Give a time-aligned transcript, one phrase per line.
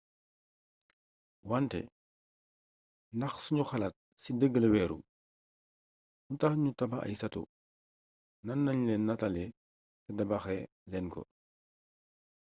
[1.49, 1.79] wante
[3.17, 4.97] ndax sunu xalaat ci dëgg la wéeru
[6.27, 7.41] lu tax nu tabax ay sato
[8.45, 9.45] nan lañ leen nataale
[10.03, 11.21] te tabaxee leen ko